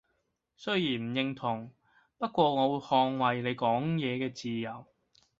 [0.55, 1.71] 雖然唔認同，
[2.17, 4.87] 不過我會捍衛你講嘢嘅自由